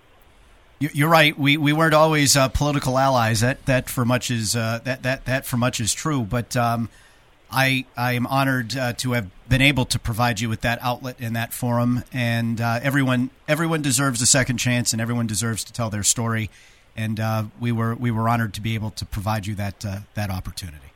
you're 0.80 1.08
right. 1.08 1.38
We 1.38 1.56
we 1.56 1.72
weren't 1.72 1.94
always 1.94 2.36
uh, 2.36 2.48
political 2.48 2.98
allies. 2.98 3.40
That 3.40 3.64
that 3.66 3.88
for 3.88 4.04
much 4.04 4.30
is 4.30 4.56
uh, 4.56 4.80
that 4.84 5.02
that 5.04 5.26
that 5.26 5.46
for 5.46 5.56
much 5.56 5.80
is 5.80 5.92
true. 5.92 6.22
But 6.22 6.56
um, 6.56 6.88
I 7.52 7.84
I 7.96 8.12
am 8.12 8.26
honored 8.26 8.76
uh, 8.76 8.92
to 8.94 9.12
have 9.12 9.28
been 9.48 9.62
able 9.62 9.84
to 9.86 9.98
provide 9.98 10.40
you 10.40 10.48
with 10.48 10.60
that 10.62 10.78
outlet 10.82 11.16
and 11.20 11.34
that 11.36 11.52
forum. 11.52 12.04
And 12.12 12.60
uh, 12.60 12.80
everyone 12.82 13.30
everyone 13.48 13.82
deserves 13.82 14.22
a 14.22 14.26
second 14.26 14.58
chance, 14.58 14.92
and 14.92 15.00
everyone 15.00 15.26
deserves 15.26 15.64
to 15.64 15.72
tell 15.72 15.90
their 15.90 16.02
story. 16.02 16.50
And 16.96 17.20
uh, 17.20 17.44
we 17.58 17.72
were 17.72 17.94
we 17.94 18.10
were 18.10 18.28
honored 18.28 18.54
to 18.54 18.60
be 18.60 18.74
able 18.74 18.90
to 18.92 19.06
provide 19.06 19.46
you 19.46 19.54
that 19.56 19.84
uh, 19.84 20.00
that 20.14 20.30
opportunity. 20.30 20.90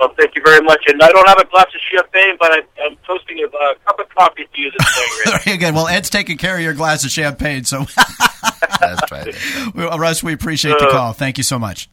Well, 0.00 0.12
thank 0.16 0.34
you 0.34 0.42
very 0.44 0.60
much. 0.60 0.82
And 0.86 1.02
I 1.02 1.08
don't 1.08 1.26
have 1.26 1.38
a 1.38 1.46
glass 1.46 1.66
of 1.74 1.80
champagne, 1.90 2.36
but 2.38 2.52
I, 2.52 2.58
am 2.84 2.96
toasting 3.06 3.38
a 3.38 3.46
uh, 3.46 3.74
cup 3.86 3.98
of 3.98 4.08
coffee 4.10 4.46
to 4.52 4.60
you 4.60 4.70
this 4.70 5.24
morning. 5.26 5.40
Very 5.44 5.56
good. 5.56 5.66
Well, 5.76 5.88
Ed's 5.88 6.10
taking 6.10 6.36
care 6.36 6.56
of 6.56 6.62
your 6.62 6.74
glass 6.74 7.04
of 7.04 7.10
champagne, 7.10 7.64
so 7.64 7.78
that's 8.80 9.10
right. 9.10 9.34
well, 9.74 9.98
Russ, 9.98 10.22
we 10.22 10.32
appreciate 10.32 10.78
the 10.78 10.86
uh, 10.86 10.90
call. 10.90 11.12
Thank 11.12 11.38
you 11.38 11.44
so 11.44 11.58
much. 11.58 11.88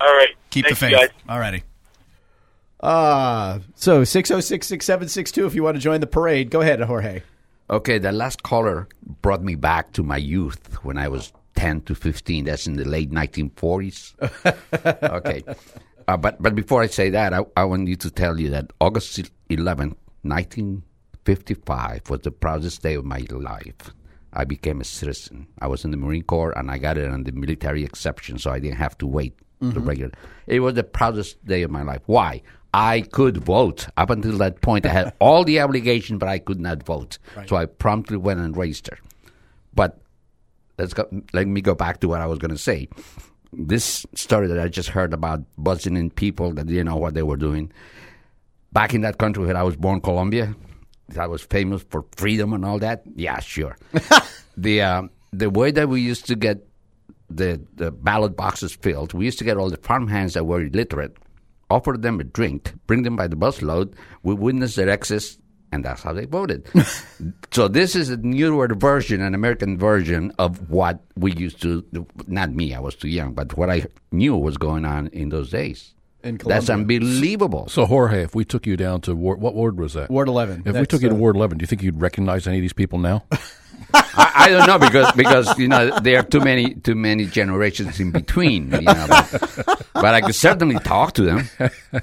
All 0.00 0.08
right. 0.08 0.30
Keep 0.50 0.66
Thank 0.66 0.78
the 0.78 0.86
faith. 0.88 1.10
All 1.28 1.38
righty. 1.38 1.64
Uh, 2.84 3.60
so 3.74 4.04
606 4.04 4.66
6762 4.66 5.46
if 5.46 5.54
you 5.54 5.62
want 5.62 5.74
to 5.74 5.80
join 5.80 6.00
the 6.00 6.06
parade. 6.06 6.50
Go 6.50 6.60
ahead, 6.60 6.80
Jorge. 6.80 7.22
Okay, 7.70 7.96
the 7.96 8.12
last 8.12 8.42
caller 8.42 8.88
brought 9.22 9.42
me 9.42 9.54
back 9.54 9.92
to 9.94 10.02
my 10.02 10.18
youth 10.18 10.84
when 10.84 10.98
I 10.98 11.08
was 11.08 11.32
10 11.56 11.80
to 11.82 11.94
15. 11.94 12.44
That's 12.44 12.66
in 12.66 12.76
the 12.76 12.84
late 12.84 13.10
1940s. 13.10 14.14
okay. 15.02 15.42
Uh, 16.06 16.18
but 16.18 16.42
but 16.42 16.54
before 16.54 16.82
I 16.82 16.86
say 16.86 17.08
that, 17.08 17.32
I, 17.32 17.40
I 17.56 17.64
want 17.64 17.88
you 17.88 17.96
to 17.96 18.10
tell 18.10 18.38
you 18.38 18.50
that 18.50 18.70
August 18.82 19.18
11, 19.48 19.96
1955 20.20 22.10
was 22.10 22.20
the 22.20 22.30
proudest 22.32 22.82
day 22.82 22.96
of 22.96 23.06
my 23.06 23.24
life. 23.30 23.94
I 24.34 24.44
became 24.44 24.82
a 24.82 24.84
citizen. 24.84 25.46
I 25.60 25.68
was 25.68 25.86
in 25.86 25.90
the 25.90 25.96
Marine 25.96 26.24
Corps 26.24 26.52
and 26.58 26.70
I 26.70 26.76
got 26.76 26.98
it 26.98 27.08
on 27.08 27.24
the 27.24 27.32
military 27.32 27.82
exception, 27.82 28.36
so 28.36 28.50
I 28.50 28.58
didn't 28.58 28.76
have 28.76 28.98
to 28.98 29.06
wait 29.06 29.38
mm-hmm. 29.62 29.72
the 29.72 29.80
regular. 29.80 30.12
It 30.46 30.60
was 30.60 30.74
the 30.74 30.84
proudest 30.84 31.42
day 31.46 31.62
of 31.62 31.70
my 31.70 31.82
life. 31.82 32.02
Why? 32.06 32.42
I 32.74 33.02
could 33.02 33.36
vote. 33.38 33.86
Up 33.96 34.10
until 34.10 34.36
that 34.38 34.60
point, 34.60 34.84
I 34.84 34.88
had 34.88 35.14
all 35.20 35.44
the 35.44 35.60
obligations, 35.60 36.18
but 36.18 36.28
I 36.28 36.40
could 36.40 36.58
not 36.58 36.82
vote. 36.82 37.18
Right. 37.36 37.48
So 37.48 37.54
I 37.54 37.66
promptly 37.66 38.16
went 38.16 38.40
and 38.40 38.56
registered. 38.56 38.98
But 39.72 40.00
let's 40.76 40.92
go, 40.92 41.06
let 41.32 41.46
me 41.46 41.60
go 41.60 41.76
back 41.76 42.00
to 42.00 42.08
what 42.08 42.20
I 42.20 42.26
was 42.26 42.40
going 42.40 42.50
to 42.50 42.58
say. 42.58 42.88
This 43.52 44.04
story 44.14 44.48
that 44.48 44.58
I 44.58 44.66
just 44.66 44.88
heard 44.88 45.14
about 45.14 45.44
buzzing 45.56 45.96
in 45.96 46.10
people 46.10 46.52
that 46.54 46.66
didn't 46.66 46.86
know 46.86 46.96
what 46.96 47.14
they 47.14 47.22
were 47.22 47.36
doing. 47.36 47.70
Back 48.72 48.92
in 48.92 49.02
that 49.02 49.18
country 49.18 49.44
where 49.46 49.56
I 49.56 49.62
was 49.62 49.76
born, 49.76 50.00
Colombia, 50.00 50.56
that 51.10 51.30
was 51.30 51.42
famous 51.42 51.84
for 51.88 52.04
freedom 52.16 52.52
and 52.52 52.64
all 52.64 52.80
that. 52.80 53.04
Yeah, 53.14 53.38
sure. 53.38 53.78
the 54.56 54.82
uh, 54.82 55.02
the 55.32 55.48
way 55.48 55.70
that 55.70 55.88
we 55.88 56.00
used 56.00 56.26
to 56.26 56.34
get 56.34 56.66
the 57.30 57.60
the 57.76 57.92
ballot 57.92 58.36
boxes 58.36 58.74
filled, 58.74 59.12
we 59.12 59.26
used 59.26 59.38
to 59.38 59.44
get 59.44 59.56
all 59.56 59.70
the 59.70 59.76
farmhands 59.76 60.34
that 60.34 60.44
were 60.44 60.62
illiterate 60.62 61.16
offer 61.74 61.96
them 61.98 62.20
a 62.20 62.24
drink, 62.24 62.72
bring 62.86 63.02
them 63.02 63.16
by 63.16 63.26
the 63.26 63.36
busload, 63.36 63.94
we 64.22 64.34
witness 64.34 64.76
their 64.76 64.88
exits, 64.88 65.38
and 65.72 65.84
that's 65.84 66.02
how 66.02 66.12
they 66.12 66.24
voted. 66.24 66.68
so 67.50 67.66
this 67.66 67.96
is 67.96 68.08
a 68.10 68.16
newer 68.16 68.68
version, 68.68 69.20
an 69.20 69.34
American 69.34 69.76
version 69.76 70.32
of 70.38 70.70
what 70.70 71.02
we 71.16 71.32
used 71.32 71.60
to. 71.62 71.84
Not 72.28 72.52
me, 72.52 72.74
I 72.74 72.80
was 72.80 72.94
too 72.94 73.08
young, 73.08 73.34
but 73.34 73.56
what 73.56 73.70
I 73.70 73.86
knew 74.12 74.36
was 74.36 74.56
going 74.56 74.84
on 74.84 75.08
in 75.08 75.30
those 75.30 75.50
days. 75.50 75.94
In 76.24 76.38
That's 76.38 76.70
unbelievable. 76.70 77.68
So 77.68 77.84
Jorge, 77.84 78.22
if 78.22 78.34
we 78.34 78.44
took 78.44 78.66
you 78.66 78.76
down 78.76 79.02
to 79.02 79.14
ward, 79.14 79.40
what 79.40 79.54
ward 79.54 79.78
was 79.78 79.92
that? 79.92 80.10
Ward 80.10 80.26
eleven. 80.26 80.60
If 80.60 80.72
That's, 80.72 80.80
we 80.80 80.86
took 80.86 81.02
you 81.02 81.10
to 81.10 81.14
uh, 81.14 81.18
Ward 81.18 81.36
eleven, 81.36 81.58
do 81.58 81.62
you 81.62 81.66
think 81.66 81.82
you'd 81.82 82.00
recognize 82.00 82.46
any 82.46 82.56
of 82.56 82.62
these 82.62 82.72
people 82.72 82.98
now? 82.98 83.24
I, 83.92 84.32
I, 84.34 84.48
don't 84.48 84.66
know 84.66 84.78
because 84.78 85.12
because 85.12 85.58
you 85.58 85.68
know 85.68 86.00
there 86.00 86.18
are 86.20 86.22
too 86.22 86.40
many 86.40 86.74
too 86.74 86.94
many 86.94 87.26
generations 87.26 88.00
in 88.00 88.10
between. 88.10 88.72
You 88.72 88.80
know, 88.80 89.06
but, 89.08 89.86
but 89.92 90.14
I 90.14 90.22
could 90.22 90.34
certainly 90.34 90.78
talk 90.78 91.12
to 91.14 91.22
them. 91.22 91.48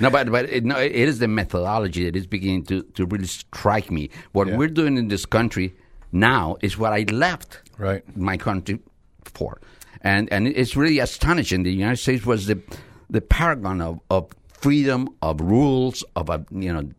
No, 0.00 0.10
but 0.10 0.30
but 0.30 0.48
it, 0.48 0.64
no, 0.64 0.78
it 0.78 0.92
is 0.92 1.18
the 1.18 1.28
methodology 1.28 2.04
that 2.04 2.14
is 2.14 2.26
beginning 2.26 2.64
to, 2.66 2.82
to 2.94 3.04
really 3.06 3.26
strike 3.26 3.90
me. 3.90 4.10
What 4.32 4.46
yeah. 4.46 4.56
we're 4.56 4.68
doing 4.68 4.96
in 4.96 5.08
this 5.08 5.26
country 5.26 5.74
now 6.12 6.56
is 6.62 6.78
what 6.78 6.92
I 6.92 7.04
left 7.10 7.62
right 7.78 8.04
my 8.16 8.36
country 8.36 8.78
for. 9.24 9.60
And 10.02 10.32
and 10.32 10.46
it's 10.46 10.76
really 10.76 11.00
astonishing. 11.00 11.64
The 11.64 11.72
United 11.72 11.96
States 11.96 12.24
was 12.24 12.46
the 12.46 12.62
the 13.10 13.20
paragon 13.20 13.80
of, 13.80 14.00
of 14.10 14.32
freedom, 14.48 15.08
of 15.22 15.40
rules, 15.40 16.04
of 16.16 16.30
uh, 16.30 16.40
you 16.50 16.72
know, 16.72 16.90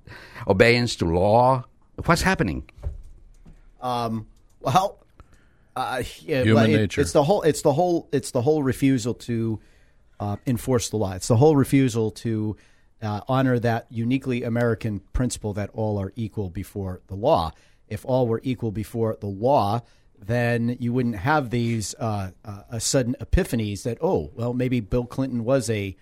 obedience 0.47 0.95
to 0.97 1.05
law. 1.05 1.65
What's 2.05 2.21
happening? 2.21 2.69
Um, 3.81 4.27
well, 4.61 4.99
uh, 5.75 6.03
yeah, 6.21 6.43
Human 6.43 6.71
it, 6.71 6.77
nature. 6.77 7.01
It's 7.01 7.11
the 7.11 7.23
whole. 7.23 7.41
It's 7.43 7.61
the 7.61 7.73
whole. 7.73 8.09
It's 8.11 8.31
the 8.31 8.41
whole 8.41 8.63
refusal 8.63 9.13
to 9.15 9.59
uh, 10.19 10.37
enforce 10.45 10.89
the 10.89 10.97
law. 10.97 11.13
It's 11.13 11.27
the 11.27 11.37
whole 11.37 11.55
refusal 11.55 12.11
to 12.11 12.57
uh, 13.01 13.21
honor 13.27 13.59
that 13.59 13.87
uniquely 13.89 14.43
American 14.43 14.99
principle 15.13 15.53
that 15.53 15.69
all 15.73 15.99
are 15.99 16.11
equal 16.15 16.49
before 16.49 17.01
the 17.07 17.15
law. 17.15 17.51
If 17.87 18.05
all 18.05 18.27
were 18.27 18.41
equal 18.43 18.71
before 18.71 19.17
the 19.19 19.27
law, 19.27 19.81
then 20.25 20.75
you 20.79 20.93
wouldn't 20.93 21.15
have 21.15 21.49
these 21.49 21.95
uh, 21.95 22.31
uh, 22.43 22.79
sudden 22.79 23.15
epiphanies 23.19 23.83
that 23.83 23.97
oh 24.01 24.31
well 24.35 24.53
maybe 24.53 24.79
Bill 24.79 25.05
Clinton 25.05 25.43
was 25.43 25.69
a 25.69 25.95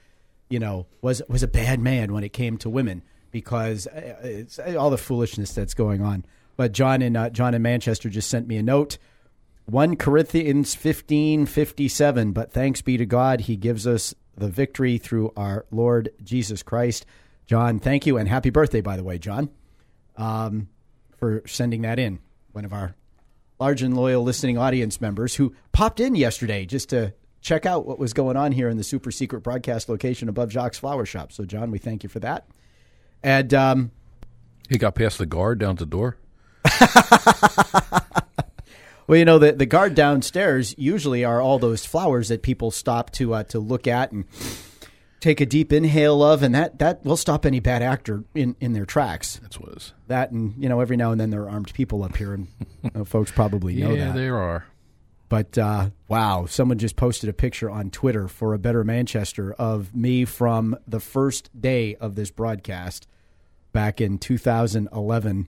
you 0.49 0.59
know 0.59 0.87
was 1.01 1.21
was 1.27 1.43
a 1.43 1.47
bad 1.47 1.79
man 1.79 2.13
when 2.13 2.23
it 2.23 2.33
came 2.33 2.57
to 2.57 2.69
women 2.69 3.03
because 3.31 3.87
uh, 3.87 4.15
it's 4.23 4.59
all 4.59 4.89
the 4.89 4.97
foolishness 4.97 5.53
that's 5.53 5.73
going 5.73 6.01
on. 6.01 6.25
But 6.55 6.71
John 6.71 7.01
in 7.01 7.15
uh, 7.15 7.29
John 7.29 7.53
in 7.53 7.61
Manchester 7.61 8.09
just 8.09 8.29
sent 8.29 8.47
me 8.47 8.57
a 8.57 8.63
note. 8.63 8.97
1 9.65 9.97
Corinthians 9.97 10.75
15 10.75 11.45
57. 11.45 12.31
But 12.31 12.51
thanks 12.51 12.81
be 12.81 12.97
to 12.97 13.05
God, 13.05 13.41
He 13.41 13.55
gives 13.55 13.85
us 13.85 14.15
the 14.35 14.47
victory 14.49 14.97
through 14.97 15.33
our 15.35 15.65
Lord 15.71 16.09
Jesus 16.23 16.63
Christ. 16.63 17.05
John, 17.45 17.79
thank 17.79 18.05
you. 18.05 18.17
And 18.17 18.27
happy 18.27 18.49
birthday, 18.49 18.81
by 18.81 18.97
the 18.97 19.03
way, 19.03 19.17
John, 19.17 19.49
um, 20.15 20.69
for 21.17 21.43
sending 21.45 21.81
that 21.83 21.99
in. 21.99 22.19
One 22.51 22.65
of 22.65 22.73
our 22.73 22.95
large 23.59 23.81
and 23.81 23.95
loyal 23.95 24.23
listening 24.23 24.57
audience 24.57 25.01
members 25.01 25.35
who 25.35 25.53
popped 25.71 25.99
in 25.99 26.15
yesterday 26.15 26.65
just 26.65 26.89
to 26.89 27.13
check 27.41 27.65
out 27.65 27.85
what 27.85 27.99
was 27.99 28.13
going 28.13 28.37
on 28.37 28.51
here 28.51 28.69
in 28.69 28.77
the 28.77 28.83
super 28.83 29.11
secret 29.11 29.41
broadcast 29.41 29.89
location 29.89 30.29
above 30.29 30.51
Jacques 30.51 30.75
Flower 30.75 31.05
Shop. 31.05 31.31
So, 31.31 31.45
John, 31.45 31.71
we 31.71 31.77
thank 31.77 32.03
you 32.03 32.09
for 32.09 32.19
that. 32.19 32.47
And 33.23 33.53
um, 33.53 33.91
he 34.69 34.77
got 34.77 34.95
past 34.95 35.17
the 35.17 35.25
guard 35.25 35.59
down 35.59 35.75
the 35.75 35.85
door. 35.85 36.17
well, 39.07 39.17
you 39.17 39.25
know 39.25 39.39
the 39.39 39.53
the 39.53 39.65
guard 39.65 39.95
downstairs 39.95 40.75
usually 40.77 41.23
are 41.23 41.41
all 41.41 41.59
those 41.59 41.85
flowers 41.85 42.27
that 42.27 42.41
people 42.41 42.71
stop 42.71 43.11
to 43.11 43.33
uh, 43.33 43.43
to 43.43 43.59
look 43.59 43.87
at 43.87 44.11
and 44.11 44.25
take 45.27 45.41
a 45.41 45.45
deep 45.45 45.73
inhale 45.73 46.23
of, 46.23 46.41
and 46.41 46.55
that 46.55 46.79
that 46.79 47.03
will 47.03 47.17
stop 47.17 47.45
any 47.45 47.59
bad 47.59 47.81
actor 47.81 48.23
in 48.33 48.55
in 48.61 48.73
their 48.73 48.85
tracks. 48.85 49.39
That's 49.41 49.59
what 49.59 49.71
it 49.71 49.77
is. 49.77 49.93
That 50.07 50.31
and 50.31 50.53
you 50.57 50.69
know 50.69 50.79
every 50.79 50.95
now 50.95 51.11
and 51.11 51.19
then 51.19 51.31
there 51.31 51.43
are 51.43 51.49
armed 51.49 51.73
people 51.73 52.03
up 52.03 52.15
here, 52.15 52.33
and 52.33 52.47
you 52.81 52.91
know, 52.93 53.03
folks 53.03 53.31
probably 53.31 53.75
know 53.75 53.91
yeah, 53.91 54.05
that. 54.05 54.15
there 54.15 54.37
are. 54.37 54.65
But 55.29 55.57
uh, 55.57 55.89
wow, 56.07 56.45
someone 56.45 56.77
just 56.77 56.95
posted 56.95 57.29
a 57.29 57.33
picture 57.33 57.69
on 57.69 57.89
Twitter 57.91 58.29
for 58.29 58.53
a 58.53 58.59
better 58.59 58.85
Manchester 58.85 59.53
of 59.53 59.93
me 59.93 60.23
from 60.23 60.77
the 60.87 61.01
first 61.01 61.49
day 61.59 61.95
of 61.95 62.15
this 62.15 62.31
broadcast 62.31 63.07
back 63.73 63.99
in 63.99 64.19
2011. 64.19 65.47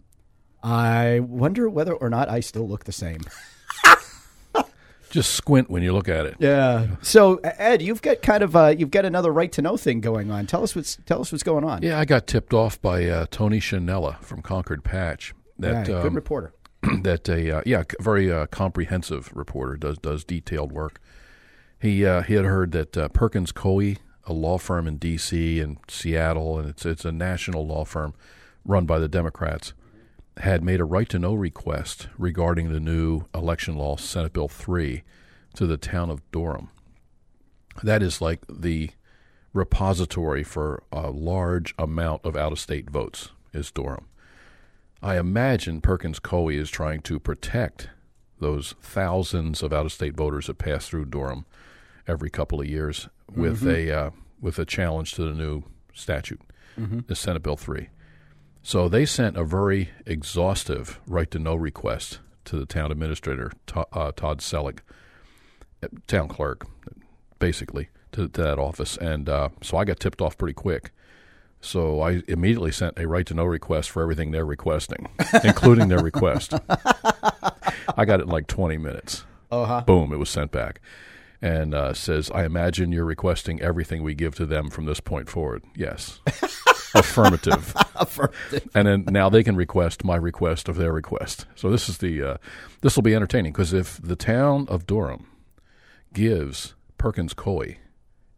I 0.62 1.22
wonder 1.22 1.70
whether 1.70 1.94
or 1.94 2.10
not 2.10 2.28
I 2.28 2.42
still 2.42 2.68
look 2.68 2.84
the 2.84 2.92
same. 2.92 3.22
Just 5.10 5.34
squint 5.34 5.70
when 5.70 5.84
you 5.84 5.94
look 5.94 6.08
at 6.08 6.26
it. 6.26 6.36
Yeah. 6.40 6.88
So 7.02 7.38
Ed, 7.38 7.82
you've 7.82 8.02
got 8.02 8.22
kind 8.22 8.44
of 8.44 8.56
uh, 8.56 8.68
you've 8.78 8.92
got 8.92 9.06
another 9.06 9.32
right 9.32 9.52
to 9.54 9.62
know 9.62 9.78
thing 9.78 10.02
going 10.02 10.32
on. 10.32 10.46
Tell 10.46 10.64
us 10.64 10.76
what's 10.76 10.98
tell 11.06 11.22
us 11.22 11.32
what's 11.32 11.44
going 11.44 11.64
on. 11.64 11.82
Yeah, 11.82 12.00
I 12.00 12.06
got 12.06 12.28
tipped 12.28 12.54
off 12.54 12.82
by 12.82 13.06
uh, 13.06 13.26
Tony 13.32 13.60
Schinella 13.60 14.22
from 14.22 14.42
Concord 14.42 14.84
Patch. 14.84 15.34
That 15.58 15.86
good 15.86 16.06
um, 16.06 16.14
reporter. 16.14 16.54
that 17.02 17.28
a 17.28 17.58
uh, 17.58 17.62
yeah 17.66 17.84
very 18.00 18.32
uh, 18.32 18.46
comprehensive 18.48 19.32
reporter 19.34 19.76
does 19.76 19.98
does 19.98 20.24
detailed 20.24 20.72
work. 20.72 21.02
He 21.80 22.06
uh, 22.06 22.22
he 22.22 22.36
had 22.36 22.46
heard 22.46 22.72
that 22.74 22.98
uh, 22.98 23.08
Perkins 23.10 23.52
Coie, 23.52 23.98
a 24.26 24.34
law 24.34 24.58
firm 24.58 24.88
in 24.88 24.98
D.C. 24.98 25.60
and 25.60 25.78
Seattle, 25.88 26.60
and 26.60 26.70
it's 26.70 26.86
it's 26.86 27.06
a 27.06 27.12
national 27.12 27.66
law 27.66 27.86
firm 27.86 28.14
run 28.66 28.86
by 28.86 29.00
the 29.00 29.08
Democrats, 29.08 29.74
had 30.40 30.64
made 30.64 30.80
a 30.80 30.86
right 30.86 31.10
to 31.10 31.20
know 31.20 31.34
request 31.34 32.08
regarding 32.18 32.72
the 32.72 32.80
new 32.80 33.24
election 33.36 33.76
law, 33.76 33.96
Senate 33.98 34.34
Bill 34.34 34.48
three, 34.48 35.04
to 35.56 35.66
the 35.68 35.78
town 35.78 36.10
of 36.10 36.22
Durham. 36.32 36.70
That 37.84 38.02
is 38.02 38.22
like 38.22 38.40
the 38.50 38.92
repository 39.54 40.44
for 40.44 40.84
a 40.92 41.10
large 41.10 41.74
amount 41.78 42.24
of 42.26 42.36
out 42.36 42.52
of 42.52 42.60
state 42.60 42.90
votes 42.90 43.30
is 43.54 43.72
Durham. 43.72 44.06
I 45.02 45.18
imagine 45.18 45.82
Perkins 45.82 46.20
Coie 46.20 46.56
is 46.60 46.70
trying 46.70 47.02
to 47.04 47.20
protect 47.20 47.90
those 48.40 48.76
thousands 48.82 49.62
of 49.64 49.74
out 49.74 49.86
of 49.86 49.92
state 49.92 50.16
voters 50.16 50.48
that 50.48 50.58
pass 50.58 50.88
through 50.88 51.06
Durham 51.06 51.46
every 52.08 52.30
couple 52.30 52.62
of 52.62 52.68
years 52.68 53.10
with 53.34 53.62
Mm-hmm. 53.62 53.92
a 53.92 53.92
uh, 53.92 54.10
with 54.42 54.58
a 54.60 54.66
challenge 54.66 55.14
to 55.14 55.24
the 55.24 55.34
new 55.34 55.64
statute, 55.94 56.40
Mm-hmm. 56.80 57.00
the 57.08 57.16
Senate 57.16 57.44
Bill 57.44 57.58
three. 57.58 57.90
So 58.62 58.90
they 58.90 59.06
sent 59.06 59.38
a 59.38 59.44
very 59.44 59.90
exhaustive 60.06 61.00
right 61.08 61.30
to 61.32 61.40
know 61.40 61.56
request 61.56 62.20
to 62.46 62.58
the 62.58 62.66
town 62.66 62.92
administrator 62.92 63.52
uh, 63.94 64.12
Todd 64.16 64.42
Selig, 64.42 64.82
uh, 65.84 65.88
town 66.08 66.28
clerk, 66.28 66.68
basically 67.40 67.90
to, 68.12 68.28
to 68.28 68.42
that 68.42 68.60
office, 68.60 68.98
and 68.98 69.30
uh, 69.30 69.50
so 69.62 69.78
I 69.78 69.86
got 69.86 70.00
tipped 70.00 70.22
off 70.22 70.38
pretty 70.38 70.54
quick. 70.54 70.92
So 71.62 72.00
I 72.02 72.24
immediately 72.28 72.72
sent 72.72 72.98
a 72.98 73.08
right 73.08 73.26
to 73.26 73.34
know 73.34 73.44
request 73.44 73.90
for 73.90 74.02
everything 74.02 74.32
they're 74.32 74.46
requesting, 74.46 75.10
including 75.44 75.90
their 75.90 76.02
request. 76.02 76.54
I 77.98 78.06
got 78.06 78.22
it 78.22 78.24
in 78.24 78.30
like 78.30 78.48
20 78.48 78.78
minutes. 78.78 79.26
Uh-huh. 79.52 79.82
Boom, 79.82 80.14
it 80.14 80.18
was 80.18 80.30
sent 80.30 80.52
back. 80.52 80.80
And 81.42 81.74
uh, 81.74 81.94
says, 81.94 82.32
I 82.32 82.46
imagine 82.46 82.92
you're 82.92 83.06
requesting 83.06 83.62
everything 83.62 84.04
we 84.04 84.14
give 84.14 84.36
to 84.36 84.46
them 84.46 84.70
from 84.70 84.86
this 84.86 85.00
point 85.00 85.30
forward. 85.30 85.64
Yes. 85.76 86.20
Affirmative. 86.96 87.74
Affirmative. 87.96 88.70
And 88.74 88.88
then 88.88 89.06
now 89.10 89.30
they 89.30 89.44
can 89.44 89.56
request 89.56 90.04
my 90.04 90.16
request 90.16 90.70
of 90.70 90.76
their 90.78 90.92
request. 90.92 91.46
So 91.56 91.70
this 91.70 91.90
is 91.90 92.00
the 92.00 92.22
uh, 92.22 92.38
this 92.82 92.96
will 92.96 93.04
be 93.04 93.16
entertaining 93.16 93.52
because 93.52 93.74
if 93.74 94.02
the 94.02 94.16
town 94.16 94.68
of 94.70 94.88
Durham 94.88 95.28
gives 96.14 96.76
Perkins 96.98 97.34
Coie 97.34 97.78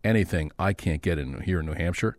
anything 0.03 0.51
I 0.57 0.73
can't 0.73 1.01
get 1.01 1.17
in 1.17 1.41
here 1.41 1.59
in 1.59 1.65
New 1.65 1.73
Hampshire, 1.73 2.17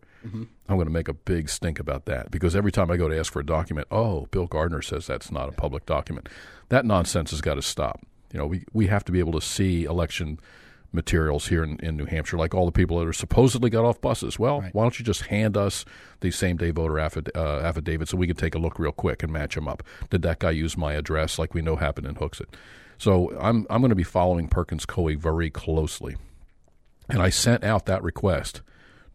I'm 0.69 0.77
going 0.77 0.87
to 0.87 0.93
make 0.93 1.09
a 1.09 1.13
big 1.13 1.49
stink 1.49 1.79
about 1.79 2.05
that 2.05 2.31
because 2.31 2.55
every 2.55 2.71
time 2.71 2.89
I 2.89 2.95
go 2.95 3.09
to 3.09 3.19
ask 3.19 3.31
for 3.33 3.41
a 3.41 3.45
document, 3.45 3.87
oh, 3.91 4.27
Bill 4.31 4.47
Gardner 4.47 4.81
says 4.81 5.05
that's 5.05 5.31
not 5.31 5.49
a 5.49 5.51
public 5.51 5.85
document. 5.85 6.29
That 6.69 6.85
nonsense 6.85 7.31
has 7.31 7.41
got 7.41 7.55
to 7.55 7.61
stop. 7.61 8.01
You 8.31 8.39
know, 8.39 8.47
we 8.47 8.63
we 8.71 8.87
have 8.87 9.03
to 9.05 9.11
be 9.11 9.19
able 9.19 9.33
to 9.33 9.41
see 9.41 9.83
election 9.83 10.39
materials 10.93 11.47
here 11.47 11.63
in, 11.63 11.77
in 11.81 11.97
New 11.97 12.05
Hampshire, 12.05 12.37
like 12.37 12.53
all 12.53 12.65
the 12.65 12.71
people 12.71 12.99
that 12.99 13.07
are 13.07 13.13
supposedly 13.13 13.69
got 13.69 13.83
off 13.83 13.99
buses. 13.99 14.37
Well, 14.37 14.61
Right. 14.61 14.73
why 14.75 14.83
don't 14.83 14.97
you 14.99 15.03
just 15.05 15.23
hand 15.23 15.57
us 15.57 15.83
the 16.21 16.29
same 16.31 16.55
day 16.57 16.71
voter 16.71 16.95
affid- 16.99 17.31
uh, 17.35 17.59
affidavit 17.61 18.07
so 18.09 18.17
we 18.17 18.27
can 18.27 18.35
take 18.35 18.53
a 18.55 18.59
look 18.59 18.77
real 18.79 18.91
quick 18.91 19.23
and 19.23 19.31
match 19.33 19.55
them 19.55 19.67
up? 19.67 19.83
Did 20.09 20.21
that 20.21 20.39
guy 20.39 20.51
use 20.51 20.77
my 20.77 20.93
address 20.93 21.39
like 21.39 21.53
we 21.53 21.61
know 21.61 21.75
happened 21.75 22.07
in 22.07 22.15
Hooksett? 22.15 22.53
So 22.97 23.35
I'm 23.39 23.65
I'm 23.69 23.81
going 23.81 23.89
to 23.89 23.95
be 23.95 24.03
following 24.03 24.47
Perkins 24.47 24.85
Coie 24.85 25.17
very 25.17 25.49
closely, 25.49 26.15
and 27.09 27.21
I 27.21 27.29
sent 27.29 27.63
out 27.63 27.85
that 27.87 28.03
request 28.03 28.61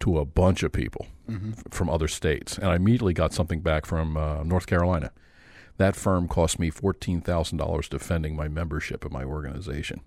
to 0.00 0.18
a 0.18 0.24
bunch 0.24 0.62
of 0.62 0.72
people 0.72 1.06
f- 1.28 1.62
from 1.70 1.88
other 1.88 2.08
states, 2.08 2.58
and 2.58 2.66
I 2.68 2.76
immediately 2.76 3.14
got 3.14 3.32
something 3.32 3.60
back 3.60 3.86
from 3.86 4.16
uh, 4.16 4.42
North 4.42 4.66
Carolina. 4.66 5.10
That 5.78 5.96
firm 5.96 6.28
cost 6.28 6.58
me 6.58 6.70
fourteen 6.70 7.20
thousand 7.20 7.58
dollars 7.58 7.88
defending 7.88 8.36
my 8.36 8.48
membership 8.48 9.04
in 9.04 9.12
my 9.12 9.24
organization. 9.24 10.02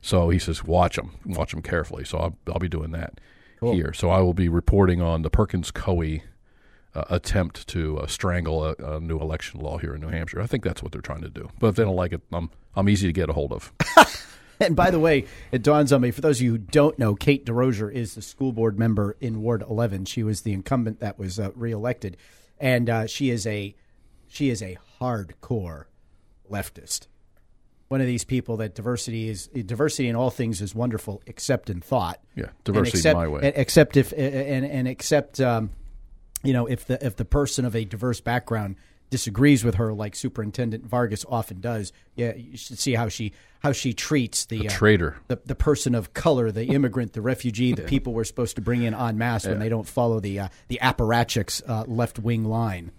So 0.00 0.30
he 0.30 0.38
says, 0.38 0.62
watch 0.62 0.96
them, 0.96 1.16
watch 1.26 1.50
them 1.50 1.62
carefully. 1.62 2.04
So 2.04 2.18
I'll, 2.18 2.36
I'll 2.46 2.60
be 2.60 2.68
doing 2.68 2.92
that 2.92 3.20
here. 3.60 3.92
So 3.92 4.10
I 4.10 4.20
will 4.20 4.34
be 4.34 4.48
reporting 4.48 5.02
on 5.02 5.22
the 5.22 5.30
Perkins 5.30 5.72
Coie 5.72 6.22
uh, 6.94 7.04
attempt 7.10 7.66
to 7.68 7.98
uh, 7.98 8.06
strangle 8.06 8.64
a, 8.64 8.74
a 8.74 9.00
new 9.00 9.18
election 9.18 9.60
law 9.60 9.78
here 9.78 9.94
in 9.94 10.00
New 10.00 10.08
Hampshire. 10.08 10.40
I 10.40 10.46
think 10.46 10.62
that's 10.62 10.82
what 10.82 10.92
they're 10.92 11.00
trying 11.00 11.22
to 11.22 11.28
do. 11.28 11.50
But 11.58 11.68
if 11.68 11.74
they 11.76 11.84
don't 11.84 11.96
like 11.96 12.12
it, 12.12 12.22
I'm 12.32 12.50
I'm 12.76 12.88
easy 12.88 13.08
to 13.08 13.12
get 13.12 13.28
a 13.28 13.32
hold 13.32 13.52
of. 13.52 13.72
And 14.60 14.74
by 14.74 14.90
the 14.90 14.98
way, 14.98 15.26
it 15.52 15.62
dawns 15.62 15.92
on 15.92 16.00
me 16.00 16.10
for 16.10 16.20
those 16.20 16.38
of 16.38 16.42
you 16.42 16.50
who 16.52 16.58
don't 16.58 16.98
know, 16.98 17.14
Kate 17.14 17.46
DeRosier 17.46 17.92
is 17.92 18.14
the 18.14 18.22
school 18.22 18.52
board 18.52 18.76
member 18.76 19.16
in 19.20 19.40
Ward 19.40 19.62
11. 19.62 20.06
She 20.06 20.24
was 20.24 20.40
the 20.40 20.52
incumbent 20.52 20.98
that 21.00 21.16
was 21.16 21.38
uh, 21.38 21.52
reelected, 21.54 22.16
and 22.58 22.90
uh, 22.90 23.06
she 23.06 23.30
is 23.30 23.46
a 23.46 23.74
she 24.26 24.50
is 24.50 24.60
a 24.60 24.76
hardcore 25.00 25.84
leftist. 26.50 27.06
One 27.88 28.00
of 28.02 28.06
these 28.06 28.24
people 28.24 28.58
that 28.58 28.74
diversity 28.74 29.28
is 29.28 29.46
diversity 29.46 30.08
in 30.08 30.16
all 30.16 30.30
things 30.30 30.60
is 30.60 30.74
wonderful, 30.74 31.22
except 31.26 31.70
in 31.70 31.80
thought. 31.80 32.20
Yeah, 32.34 32.48
diversity 32.64 32.98
except, 32.98 33.16
my 33.16 33.28
way. 33.28 33.52
Except 33.56 33.96
if 33.96 34.12
and 34.12 34.66
and 34.66 34.86
except 34.86 35.40
um, 35.40 35.70
you 36.42 36.52
know 36.52 36.66
if 36.66 36.86
the 36.86 37.04
if 37.04 37.16
the 37.16 37.24
person 37.24 37.64
of 37.64 37.74
a 37.74 37.86
diverse 37.86 38.20
background 38.20 38.76
disagrees 39.10 39.64
with 39.64 39.76
her, 39.76 39.92
like 39.94 40.14
Superintendent 40.14 40.84
Vargas 40.84 41.24
often 41.28 41.60
does, 41.60 41.92
yeah, 42.14 42.34
you 42.34 42.58
should 42.58 42.78
see 42.78 42.94
how 42.94 43.08
she 43.08 43.32
how 43.60 43.72
she 43.72 43.92
treats 43.92 44.44
the, 44.46 44.68
uh, 44.68 44.70
traitor. 44.70 45.16
the 45.28 45.40
the 45.46 45.54
person 45.54 45.94
of 45.94 46.12
color, 46.12 46.52
the 46.52 46.66
immigrant, 46.66 47.14
the 47.14 47.22
refugee, 47.22 47.72
the 47.72 47.82
people 47.82 48.12
we're 48.12 48.24
supposed 48.24 48.56
to 48.56 48.62
bring 48.62 48.82
in 48.82 48.94
en 48.94 49.18
masse 49.18 49.46
when 49.46 49.58
they 49.58 49.68
don't 49.68 49.88
follow 49.88 50.20
the 50.20 50.40
uh, 50.40 50.48
the 50.68 50.78
apparatchiks 50.82 51.62
uh, 51.66 51.84
left 51.86 52.18
wing 52.18 52.44
line. 52.44 52.92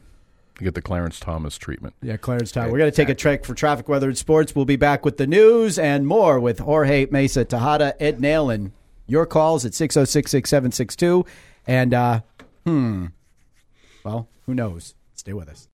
To 0.60 0.66
get 0.66 0.76
the 0.76 0.82
Clarence 0.82 1.22
Thomas 1.22 1.58
treatment. 1.58 1.96
Yeah, 2.02 2.18
Clarence 2.18 2.52
Thomas. 2.52 2.70
We're 2.70 2.80
going 2.80 2.92
to 2.92 2.96
take 2.96 3.08
a 3.08 3.16
trek 3.16 3.46
for 3.46 3.54
traffic, 3.54 3.88
weather, 3.88 4.10
and 4.10 4.18
sports. 4.18 4.54
We'll 4.54 4.66
be 4.66 4.76
back 4.76 5.06
with 5.06 5.16
the 5.16 5.26
news 5.26 5.80
and 5.80 6.06
more 6.06 6.38
with 6.38 6.60
Jorge 6.60 7.06
Mesa 7.06 7.46
Tejada, 7.46 7.96
Ed 8.04 8.20
Naile. 8.20 8.70
Your 9.08 9.26
calls 9.26 9.64
at 9.64 9.74
606 9.74 10.30
6762. 10.30 11.26
And, 11.66 11.94
uh, 11.94 12.22
hmm, 12.66 13.06
well, 14.04 14.28
who 14.48 14.54
knows? 14.54 14.96
Stay 15.16 15.32
with 15.32 15.48
us. 15.48 15.68